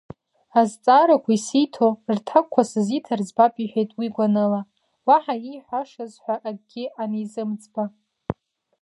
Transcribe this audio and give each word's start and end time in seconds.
Азҵаарақәа 0.59 1.31
исиҭо, 1.37 1.87
рҭакқәа 2.15 2.61
сызиҭар 2.69 3.19
збап 3.27 3.53
иҳәеит 3.63 3.91
уи 3.97 4.07
гәаныла, 4.15 4.61
уаҳа 5.07 5.35
ииҳәашаз 5.47 6.13
ҳәа 6.23 6.35
акгьы 6.49 6.83
анизымыӡба. 7.01 7.83